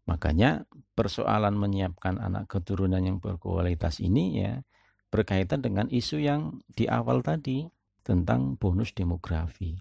Makanya 0.04 0.68
persoalan 0.96 1.56
menyiapkan 1.56 2.20
anak 2.20 2.52
keturunan 2.52 3.00
yang 3.00 3.20
berkualitas 3.24 4.04
ini 4.04 4.44
ya 4.44 4.54
berkaitan 5.14 5.62
dengan 5.62 5.86
isu 5.94 6.18
yang 6.18 6.66
di 6.74 6.90
awal 6.90 7.22
tadi 7.22 7.70
tentang 8.02 8.58
bonus 8.58 8.98
demografi. 8.98 9.78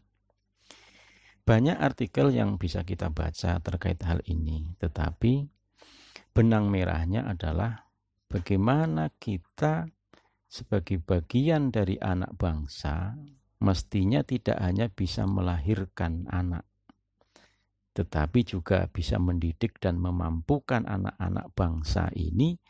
Banyak 1.49 1.81
artikel 1.81 2.37
yang 2.37 2.61
bisa 2.61 2.85
kita 2.85 3.09
baca 3.09 3.57
terkait 3.65 3.99
hal 4.05 4.21
ini, 4.29 4.77
tetapi 4.77 5.49
benang 6.37 6.69
merahnya 6.69 7.25
adalah 7.25 7.89
bagaimana 8.29 9.09
kita 9.17 9.89
sebagai 10.53 11.01
bagian 11.01 11.73
dari 11.73 11.97
anak 11.97 12.37
bangsa 12.37 13.17
mestinya 13.65 14.21
tidak 14.21 14.61
hanya 14.61 14.93
bisa 14.93 15.25
melahirkan 15.25 16.29
anak, 16.29 16.69
tetapi 17.97 18.45
juga 18.45 18.87
bisa 18.93 19.17
mendidik 19.17 19.81
dan 19.81 19.97
memampukan 19.97 20.85
anak-anak 20.85 21.51
bangsa 21.57 22.13
ini 22.13 22.61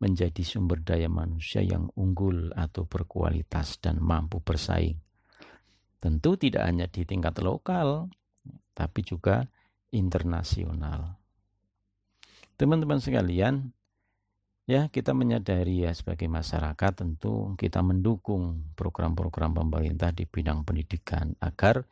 menjadi 0.00 0.40
sumber 0.40 0.80
daya 0.80 1.12
manusia 1.12 1.60
yang 1.60 1.92
unggul 1.94 2.50
atau 2.56 2.88
berkualitas 2.88 3.78
dan 3.84 4.00
mampu 4.00 4.40
bersaing. 4.40 4.96
Tentu 6.00 6.40
tidak 6.40 6.64
hanya 6.64 6.88
di 6.88 7.04
tingkat 7.04 7.36
lokal, 7.44 8.08
tapi 8.72 9.04
juga 9.04 9.44
internasional. 9.92 11.20
Teman-teman 12.56 12.96
sekalian, 12.96 13.68
ya 14.64 14.88
kita 14.88 15.12
menyadari 15.12 15.84
ya 15.84 15.92
sebagai 15.92 16.32
masyarakat 16.32 16.92
tentu 17.04 17.52
kita 17.60 17.84
mendukung 17.84 18.72
program-program 18.72 19.52
pemerintah 19.52 20.16
di 20.16 20.24
bidang 20.24 20.64
pendidikan 20.64 21.36
agar 21.44 21.84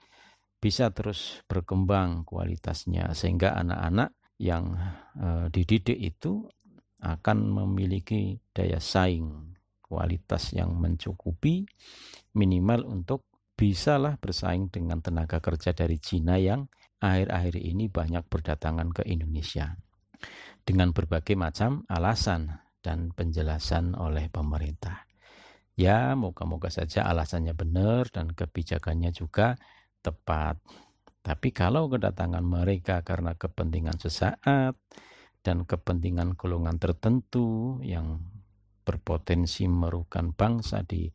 bisa 0.59 0.91
terus 0.91 1.43
berkembang 1.47 2.27
kualitasnya 2.27 3.15
sehingga 3.15 3.55
anak-anak 3.55 4.15
yang 4.39 4.75
e, 5.15 5.51
dididik 5.51 5.99
itu 5.99 6.47
akan 6.99 7.39
memiliki 7.55 8.39
daya 8.51 8.83
saing 8.83 9.55
kualitas 9.83 10.53
yang 10.53 10.77
mencukupi 10.77 11.65
minimal 12.37 12.85
untuk 12.85 13.25
bisalah 13.59 14.21
bersaing 14.21 14.71
dengan 14.71 15.03
tenaga 15.03 15.43
kerja 15.43 15.75
dari 15.75 15.99
Cina 15.99 16.39
yang 16.39 16.71
akhir-akhir 17.03 17.55
ini 17.59 17.91
banyak 17.91 18.27
berdatangan 18.27 18.91
ke 18.95 19.03
Indonesia 19.07 19.75
dengan 20.63 20.93
berbagai 20.93 21.39
macam 21.39 21.87
alasan 21.89 22.63
dan 22.83 23.11
penjelasan 23.15 23.99
oleh 23.99 24.31
pemerintah. 24.31 25.07
Ya, 25.79 26.19
moga-moga 26.19 26.71
saja 26.75 27.07
alasannya 27.07 27.55
benar 27.55 28.11
dan 28.11 28.35
kebijakannya 28.35 29.15
juga 29.15 29.55
tepat. 30.03 30.59
Tapi 31.23 31.55
kalau 31.55 31.87
kedatangan 31.87 32.43
mereka 32.43 33.07
karena 33.07 33.39
kepentingan 33.39 33.99
sesaat 33.99 34.75
dan 35.49 35.65
kepentingan 35.65 36.37
golongan 36.37 36.77
tertentu 36.77 37.81
yang 37.81 38.21
berpotensi 38.85 39.65
merugikan 39.65 40.37
bangsa 40.37 40.85
di 40.85 41.09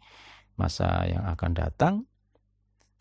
masa 0.58 1.06
yang 1.06 1.30
akan 1.30 1.52
datang, 1.54 1.96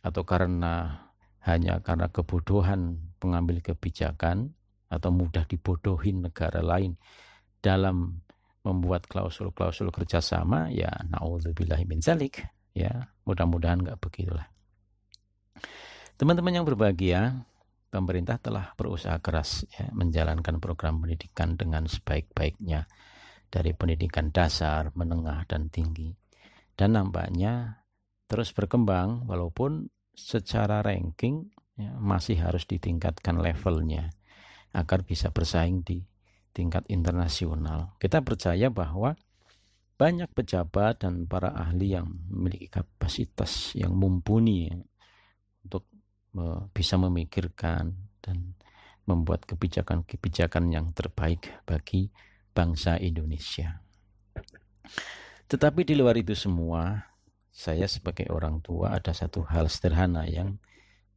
atau 0.05 0.29
karena 0.29 1.09
hanya 1.49 1.81
karena 1.81 2.12
kebodohan 2.12 3.01
pengambil 3.16 3.64
kebijakan 3.64 4.53
atau 4.92 5.09
mudah 5.09 5.49
dibodohin 5.49 6.21
negara 6.21 6.61
lain 6.61 7.01
dalam 7.64 8.21
membuat 8.61 9.09
klausul-klausul 9.09 9.88
kerjasama 9.88 10.68
ya 10.68 10.92
naudzubillahi 11.09 11.88
min 11.88 12.05
zalik 12.05 12.45
ya 12.77 13.09
mudah-mudahan 13.25 13.81
nggak 13.81 13.97
begitulah. 14.05 14.53
Teman-teman 16.21 16.61
yang 16.61 16.68
berbahagia 16.68 17.49
pemerintah 17.92 18.40
telah 18.40 18.72
berusaha 18.72 19.20
keras 19.20 19.68
ya, 19.68 19.92
menjalankan 19.92 20.57
program 20.64 21.05
pendidikan 21.05 21.61
dengan 21.61 21.85
sebaik-baiknya 21.85 22.88
dari 23.52 23.76
pendidikan 23.76 24.33
dasar, 24.33 24.88
menengah, 24.96 25.44
dan 25.44 25.68
tinggi. 25.68 26.16
Dan 26.72 26.96
nampaknya 26.96 27.85
terus 28.24 28.57
berkembang 28.57 29.28
walaupun 29.28 29.92
secara 30.16 30.81
ranking 30.81 31.52
ya, 31.76 31.92
masih 32.00 32.40
harus 32.40 32.64
ditingkatkan 32.64 33.37
levelnya 33.37 34.09
agar 34.72 35.05
bisa 35.05 35.28
bersaing 35.28 35.85
di 35.85 36.00
tingkat 36.57 36.88
internasional. 36.88 37.92
Kita 38.00 38.24
percaya 38.24 38.72
bahwa 38.72 39.12
banyak 40.00 40.33
pejabat 40.33 41.05
dan 41.05 41.28
para 41.28 41.52
ahli 41.52 41.92
yang 41.92 42.09
memiliki 42.33 42.72
kapasitas 42.72 43.76
yang 43.76 43.92
mumpuni 43.92 44.72
ya, 44.72 44.81
untuk 45.68 45.91
bisa 46.73 46.97
memikirkan 46.97 47.92
dan 48.25 48.57
membuat 49.05 49.45
kebijakan-kebijakan 49.45 50.73
yang 50.73 50.95
terbaik 50.97 51.53
bagi 51.68 52.09
bangsa 52.55 52.97
Indonesia. 52.97 53.83
Tetapi 55.51 55.85
di 55.85 55.92
luar 55.99 56.16
itu 56.16 56.33
semua, 56.33 57.12
saya 57.53 57.85
sebagai 57.85 58.33
orang 58.33 58.64
tua 58.64 58.97
ada 58.97 59.12
satu 59.12 59.45
hal 59.45 59.68
sederhana 59.68 60.25
yang 60.25 60.57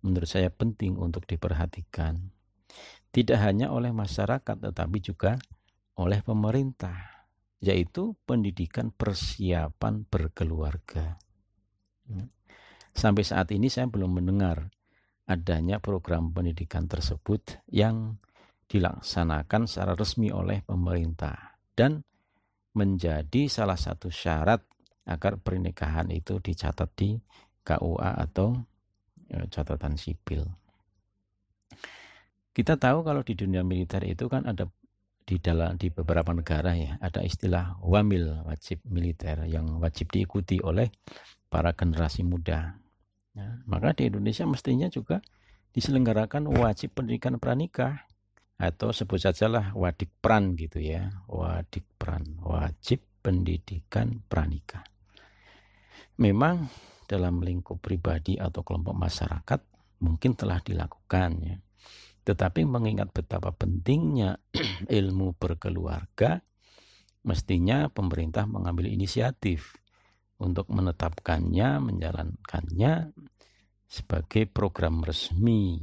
menurut 0.04 0.28
saya 0.28 0.52
penting 0.52 1.00
untuk 1.00 1.24
diperhatikan. 1.24 2.20
Tidak 3.16 3.40
hanya 3.40 3.72
oleh 3.72 3.96
masyarakat 3.96 4.60
tetapi 4.60 4.98
juga 5.00 5.40
oleh 5.96 6.20
pemerintah, 6.20 7.24
yaitu 7.64 8.20
pendidikan 8.28 8.92
persiapan 8.92 10.04
berkeluarga. 10.04 11.16
Sampai 12.92 13.24
saat 13.24 13.48
ini 13.56 13.72
saya 13.72 13.88
belum 13.88 14.20
mendengar 14.20 14.75
adanya 15.26 15.82
program 15.82 16.30
pendidikan 16.30 16.86
tersebut 16.86 17.62
yang 17.70 18.22
dilaksanakan 18.66 19.70
secara 19.70 19.94
resmi 19.94 20.30
oleh 20.34 20.62
pemerintah 20.66 21.58
dan 21.78 22.02
menjadi 22.76 23.48
salah 23.50 23.78
satu 23.78 24.10
syarat 24.10 24.62
agar 25.06 25.38
pernikahan 25.38 26.10
itu 26.10 26.42
dicatat 26.42 26.90
di 26.98 27.18
KUA 27.66 28.12
atau 28.26 28.58
ya, 29.30 29.46
catatan 29.50 29.98
sipil. 29.98 30.46
Kita 32.56 32.78
tahu 32.80 33.04
kalau 33.04 33.22
di 33.22 33.36
dunia 33.36 33.62
militer 33.62 34.02
itu 34.08 34.32
kan 34.32 34.48
ada 34.48 34.70
di 35.26 35.42
dalam 35.42 35.74
di 35.76 35.90
beberapa 35.90 36.30
negara 36.30 36.78
ya 36.78 37.02
ada 37.02 37.26
istilah 37.26 37.82
wamil 37.82 38.46
wajib 38.46 38.78
militer 38.86 39.50
yang 39.50 39.82
wajib 39.82 40.14
diikuti 40.14 40.62
oleh 40.62 40.94
para 41.50 41.74
generasi 41.74 42.22
muda. 42.22 42.85
Ya, 43.36 43.60
maka 43.68 43.92
di 43.92 44.08
Indonesia 44.08 44.48
mestinya 44.48 44.88
juga 44.88 45.20
diselenggarakan 45.76 46.48
wajib 46.48 46.96
pendidikan 46.96 47.36
pranikah 47.36 48.08
atau 48.56 48.96
sebut 48.96 49.20
sajalah 49.20 49.76
wadik 49.76 50.08
pran 50.24 50.56
gitu 50.56 50.80
ya. 50.80 51.12
Wadik 51.28 51.84
pran 52.00 52.24
wajib 52.40 53.04
pendidikan 53.20 54.24
pranikah. 54.32 54.88
Memang 56.16 56.72
dalam 57.12 57.44
lingkup 57.44 57.84
pribadi 57.84 58.40
atau 58.40 58.64
kelompok 58.64 58.96
masyarakat 58.96 59.60
mungkin 60.00 60.32
telah 60.40 60.64
dilakukan 60.64 61.32
ya. 61.44 61.58
Tetapi 62.26 62.64
mengingat 62.66 63.12
betapa 63.12 63.52
pentingnya 63.52 64.40
ilmu 64.90 65.36
berkeluarga 65.36 66.42
mestinya 67.28 67.92
pemerintah 67.92 68.48
mengambil 68.48 68.88
inisiatif 68.88 69.76
untuk 70.42 70.68
menetapkannya 70.68 71.80
menjalankannya 71.80 73.16
sebagai 73.88 74.50
program 74.50 75.06
resmi 75.06 75.80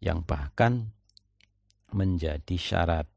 yang 0.00 0.24
bahkan 0.24 0.92
menjadi 1.92 2.56
syarat 2.56 3.08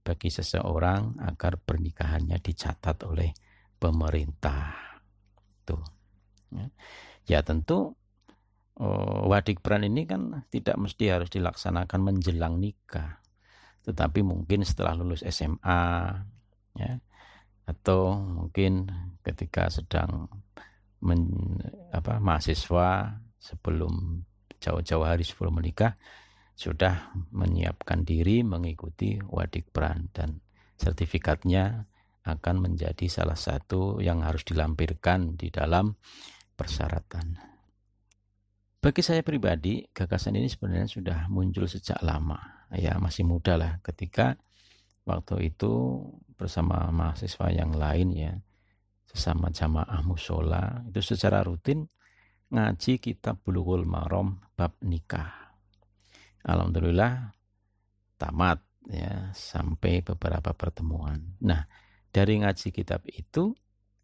bagi 0.00 0.32
seseorang 0.32 1.20
agar 1.22 1.60
pernikahannya 1.60 2.40
dicatat 2.40 3.04
oleh 3.06 3.30
pemerintah. 3.76 4.74
Tuh. 5.62 5.84
Ya, 6.50 6.66
ya 7.28 7.38
tentu 7.46 7.94
oh, 8.80 9.20
wadik 9.30 9.62
peran 9.62 9.86
ini 9.86 10.08
kan 10.08 10.42
tidak 10.50 10.74
mesti 10.80 11.14
harus 11.14 11.30
dilaksanakan 11.30 12.00
menjelang 12.00 12.58
nikah, 12.58 13.22
tetapi 13.86 14.24
mungkin 14.26 14.66
setelah 14.66 14.98
lulus 14.98 15.22
SMA, 15.22 15.84
ya, 16.74 16.98
atau 17.70 18.18
mungkin 18.18 18.90
ketika 19.22 19.70
sedang 19.70 20.26
men, 20.98 21.30
apa, 21.94 22.18
mahasiswa 22.18 23.20
sebelum 23.38 24.26
jauh-jauh 24.60 25.06
hari 25.06 25.22
sebelum 25.22 25.62
menikah 25.62 25.96
sudah 26.58 27.14
menyiapkan 27.32 28.04
diri 28.04 28.44
mengikuti 28.44 29.16
wadik 29.24 29.72
peran 29.72 30.12
dan 30.12 30.44
sertifikatnya 30.76 31.88
akan 32.20 32.56
menjadi 32.60 33.08
salah 33.08 33.38
satu 33.38 34.04
yang 34.04 34.20
harus 34.20 34.44
dilampirkan 34.44 35.40
di 35.40 35.48
dalam 35.48 35.96
persyaratan. 36.52 37.40
Bagi 38.80 39.00
saya 39.04 39.20
pribadi, 39.20 39.84
gagasan 39.92 40.36
ini 40.40 40.48
sebenarnya 40.48 40.88
sudah 40.88 41.18
muncul 41.32 41.68
sejak 41.68 42.00
lama. 42.00 42.68
Ya, 42.72 42.96
masih 42.96 43.28
muda 43.28 43.56
lah 43.56 43.72
ketika 43.84 44.40
waktu 45.10 45.50
itu 45.50 46.04
bersama 46.38 46.86
mahasiswa 46.94 47.50
yang 47.50 47.74
lain 47.74 48.08
ya, 48.14 48.32
sesama 49.10 49.50
jamaah 49.50 50.00
musola, 50.06 50.86
itu 50.86 51.02
secara 51.02 51.42
rutin 51.42 51.90
ngaji 52.50 53.02
kitab 53.02 53.42
Bulughul 53.42 53.86
Maram 53.86 54.38
bab 54.54 54.74
nikah 54.82 55.50
alhamdulillah 56.44 57.36
tamat 58.16 58.60
ya 58.88 59.32
sampai 59.32 60.04
beberapa 60.04 60.52
pertemuan. 60.56 61.36
Nah, 61.44 61.64
dari 62.12 62.40
ngaji 62.40 62.72
kitab 62.72 63.04
itu 63.08 63.52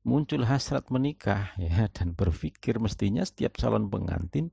muncul 0.07 0.47
hasrat 0.47 0.89
menikah 0.93 1.57
ya 1.61 1.89
dan 1.97 2.13
berpikir 2.17 2.79
mestinya 2.79 3.25
setiap 3.25 3.57
calon 3.57 3.89
pengantin 3.89 4.53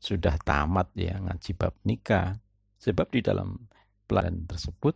sudah 0.00 0.36
tamat 0.40 0.92
ya 0.96 1.20
ngaji 1.20 1.52
bab 1.56 1.74
nikah. 1.84 2.40
Sebab 2.80 3.08
di 3.16 3.24
dalam 3.24 3.56
pelajaran 4.04 4.44
tersebut 4.44 4.92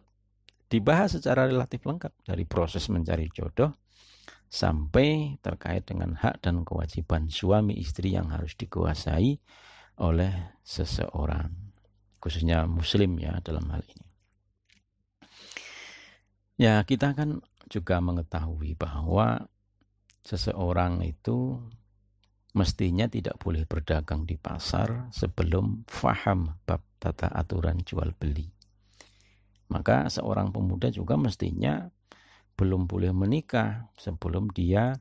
dibahas 0.69 1.17
secara 1.17 1.49
relatif 1.49 1.85
lengkap 1.85 2.13
dari 2.29 2.45
proses 2.45 2.87
mencari 2.93 3.33
jodoh 3.33 3.73
sampai 4.49 5.37
terkait 5.45 5.85
dengan 5.85 6.17
hak 6.17 6.45
dan 6.45 6.65
kewajiban 6.65 7.29
suami 7.29 7.77
istri 7.77 8.17
yang 8.17 8.33
harus 8.33 8.57
dikuasai 8.57 9.37
oleh 10.01 10.33
seseorang 10.65 11.69
khususnya 12.19 12.67
muslim 12.67 13.19
ya 13.19 13.39
dalam 13.41 13.67
hal 13.71 13.83
ini. 13.87 14.07
Ya, 16.59 16.83
kita 16.83 17.15
kan 17.15 17.39
juga 17.71 18.03
mengetahui 18.03 18.75
bahwa 18.75 19.47
seseorang 20.27 21.07
itu 21.07 21.63
mestinya 22.59 23.07
tidak 23.07 23.39
boleh 23.39 23.63
berdagang 23.63 24.27
di 24.27 24.35
pasar 24.35 25.07
sebelum 25.15 25.87
faham 25.87 26.59
bab 26.67 26.83
tata 26.99 27.31
aturan 27.31 27.79
jual 27.87 28.11
beli. 28.19 28.58
Maka 29.69 30.09
seorang 30.09 30.53
pemuda 30.53 30.89
juga 30.89 31.17
mestinya 31.21 31.89
belum 32.59 32.91
boleh 32.91 33.15
menikah 33.15 33.93
sebelum 33.95 34.51
dia 34.51 34.99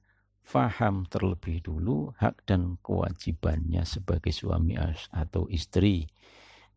faham 0.48 1.04
terlebih 1.10 1.60
dulu 1.60 2.16
hak 2.16 2.48
dan 2.48 2.80
kewajibannya 2.80 3.84
sebagai 3.84 4.32
suami 4.32 4.80
atau 5.12 5.50
istri 5.52 6.08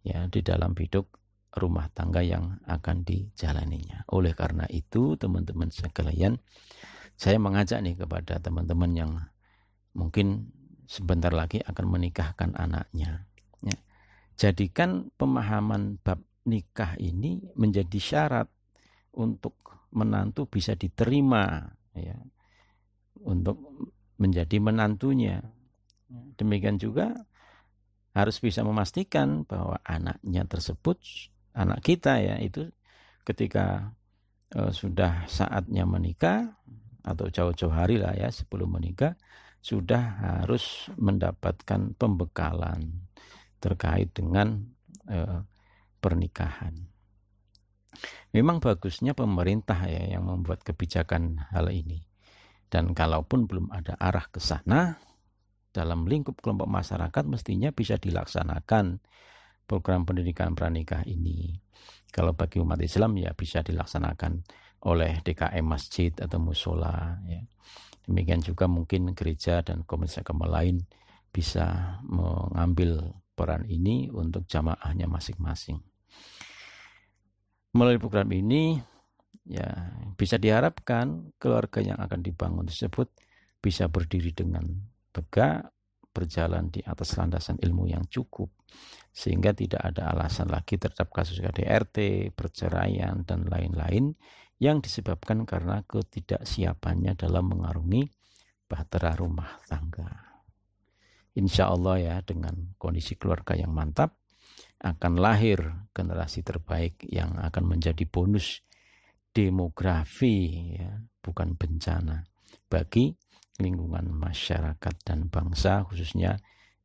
ya 0.03 0.27
di 0.27 0.41
dalam 0.43 0.75
hidup 0.75 1.07
rumah 1.55 1.91
tangga 1.91 2.23
yang 2.23 2.63
akan 2.67 3.03
dijalaninya. 3.03 4.07
Oleh 4.15 4.39
karena 4.39 4.67
itu, 4.71 5.19
teman-teman 5.19 5.71
sekalian, 5.71 6.39
saya 7.19 7.43
mengajak 7.43 7.83
nih 7.83 7.99
kepada 7.99 8.39
teman-teman 8.39 8.91
yang 8.95 9.13
mungkin 9.95 10.55
sebentar 10.87 11.35
lagi 11.35 11.59
akan 11.67 11.87
menikahkan 11.91 12.55
anaknya. 12.55 13.27
Ya. 13.67 13.79
Jadikan 14.39 15.11
pemahaman 15.19 15.99
bab 16.01 16.23
nikah 16.47 16.97
ini 16.97 17.41
menjadi 17.57 17.99
syarat 18.01 18.49
untuk 19.17 19.87
menantu 19.91 20.47
bisa 20.47 20.79
diterima, 20.79 21.67
ya, 21.93 22.17
untuk 23.27 23.59
menjadi 24.21 24.57
menantunya. 24.63 25.43
Demikian 26.11 26.79
juga 26.79 27.15
harus 28.11 28.43
bisa 28.43 28.67
memastikan 28.67 29.47
bahwa 29.47 29.79
anaknya 29.87 30.43
tersebut 30.47 30.99
anak 31.55 31.81
kita 31.83 32.19
ya 32.19 32.37
itu 32.43 32.67
ketika 33.23 33.95
uh, 34.59 34.75
sudah 34.75 35.31
saatnya 35.31 35.87
menikah 35.87 36.59
atau 37.07 37.31
jauh-jauh 37.31 37.73
hari 37.73 38.03
lah 38.03 38.13
ya 38.19 38.29
sebelum 38.29 38.77
menikah 38.77 39.15
sudah 39.61 40.03
harus 40.43 40.89
mendapatkan 40.97 41.95
pembekalan 41.95 43.07
terkait 43.61 44.11
dengan 44.11 44.65
uh, 45.07 45.45
pernikahan. 46.01 46.91
Memang 48.33 48.63
bagusnya 48.63 49.13
pemerintah 49.13 49.85
ya 49.85 50.17
yang 50.17 50.25
membuat 50.25 50.65
kebijakan 50.65 51.51
hal 51.53 51.69
ini. 51.69 52.03
Dan 52.71 52.95
kalaupun 52.95 53.51
belum 53.51 53.75
ada 53.75 53.99
arah 53.99 54.31
ke 54.31 54.39
sana, 54.39 54.95
dalam 55.75 56.07
lingkup 56.07 56.39
kelompok 56.39 56.71
masyarakat 56.71 57.25
mestinya 57.27 57.75
bisa 57.75 57.99
dilaksanakan 57.99 59.03
program 59.67 60.07
pendidikan 60.07 60.55
pranikah 60.55 61.03
ini. 61.07 61.59
Kalau 62.11 62.35
bagi 62.35 62.59
umat 62.63 62.79
Islam 62.83 63.19
ya 63.19 63.35
bisa 63.35 63.63
dilaksanakan 63.63 64.43
oleh 64.87 65.23
DKM 65.23 65.63
masjid 65.63 66.11
atau 66.19 66.39
musola. 66.43 67.19
Ya. 67.27 67.43
Demikian 68.07 68.43
juga 68.43 68.67
mungkin 68.67 69.15
gereja 69.15 69.63
dan 69.63 69.87
komunitas 69.87 70.23
agama 70.23 70.51
lain 70.51 70.83
bisa 71.31 71.99
mengambil 72.03 73.15
peran 73.39 73.63
ini 73.71 74.11
untuk 74.11 74.51
jamaahnya 74.51 75.07
masing-masing. 75.07 75.79
Melalui 77.71 78.03
program 78.03 78.27
ini 78.35 78.79
ya 79.47 79.67
bisa 80.19 80.37
diharapkan 80.37 81.35
keluarga 81.39 81.81
yang 81.83 81.99
akan 81.99 82.21
dibangun 82.21 82.67
tersebut 82.67 83.11
bisa 83.63 83.87
berdiri 83.87 84.35
dengan 84.35 84.67
tegak 85.11 85.71
berjalan 86.11 86.69
di 86.69 86.83
atas 86.83 87.15
landasan 87.15 87.57
ilmu 87.63 87.87
yang 87.87 88.03
cukup 88.11 88.51
sehingga 89.11 89.55
tidak 89.55 89.83
ada 89.83 90.11
alasan 90.11 90.51
lagi 90.51 90.79
terhadap 90.79 91.11
kasus 91.11 91.39
KDRT, 91.43 92.31
perceraian 92.35 93.23
dan 93.27 93.47
lain-lain 93.47 94.15
yang 94.61 94.79
disebabkan 94.85 95.49
karena 95.49 95.83
ketidaksiapannya 95.89 97.17
dalam 97.17 97.49
mengarungi 97.57 98.07
bahtera 98.69 99.17
rumah 99.17 99.59
tangga. 99.67 100.31
Insya 101.35 101.73
Allah 101.73 101.97
ya 101.99 102.17
dengan 102.21 102.75
kondisi 102.77 103.17
keluarga 103.17 103.57
yang 103.57 103.73
mantap 103.73 104.20
akan 104.81 105.21
lahir 105.21 105.61
generasi 105.93 106.41
terbaik 106.41 107.05
yang 107.05 107.37
akan 107.37 107.77
menjadi 107.77 108.09
bonus 108.09 108.65
demografi 109.31 110.75
ya 110.81 111.05
bukan 111.21 111.55
bencana 111.55 112.25
bagi 112.67 113.13
lingkungan 113.61 114.09
masyarakat 114.09 114.95
dan 115.05 115.29
bangsa 115.29 115.85
khususnya 115.85 116.41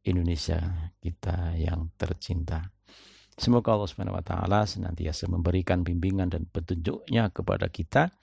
Indonesia 0.06 0.92
kita 1.02 1.58
yang 1.58 1.90
tercinta. 1.98 2.70
Semoga 3.36 3.76
Allah 3.76 3.90
Subhanahu 3.90 4.16
wa 4.16 4.24
taala 4.24 4.64
senantiasa 4.64 5.28
memberikan 5.28 5.82
bimbingan 5.84 6.32
dan 6.32 6.48
petunjuknya 6.48 7.34
kepada 7.34 7.68
kita 7.68 8.14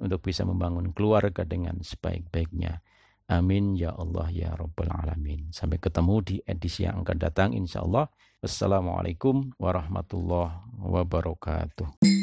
untuk 0.00 0.24
bisa 0.24 0.46
membangun 0.46 0.94
keluarga 0.94 1.44
dengan 1.44 1.82
sebaik-baiknya. 1.82 2.80
Amin 3.24 3.72
ya 3.72 3.96
Allah 3.96 4.28
ya 4.28 4.52
Rabbal 4.52 4.92
Alamin. 4.92 5.48
Sampai 5.48 5.80
ketemu 5.80 6.14
di 6.20 6.36
edisi 6.44 6.84
yang 6.84 7.00
akan 7.00 7.16
datang 7.16 7.50
insya 7.56 7.80
Allah. 7.80 8.12
Wassalamualaikum 8.44 9.56
warahmatullahi 9.56 10.60
wabarakatuh. 10.76 12.13